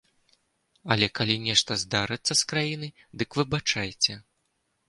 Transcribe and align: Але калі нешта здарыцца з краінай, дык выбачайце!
Але 0.95 1.09
калі 1.19 1.35
нешта 1.47 1.77
здарыцца 1.83 2.33
з 2.39 2.49
краінай, 2.53 2.91
дык 3.21 3.29
выбачайце! 3.41 4.13